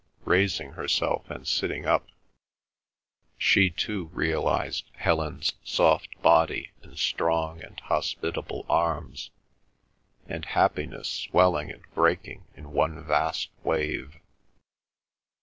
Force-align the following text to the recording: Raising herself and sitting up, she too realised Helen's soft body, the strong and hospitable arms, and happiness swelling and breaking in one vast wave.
Raising 0.25 0.71
herself 0.71 1.29
and 1.29 1.47
sitting 1.47 1.85
up, 1.85 2.07
she 3.37 3.69
too 3.69 4.05
realised 4.13 4.85
Helen's 4.95 5.53
soft 5.63 6.19
body, 6.23 6.71
the 6.81 6.97
strong 6.97 7.61
and 7.61 7.79
hospitable 7.81 8.65
arms, 8.67 9.29
and 10.27 10.43
happiness 10.43 11.07
swelling 11.07 11.69
and 11.69 11.83
breaking 11.93 12.45
in 12.55 12.71
one 12.71 13.05
vast 13.05 13.49
wave. 13.63 14.17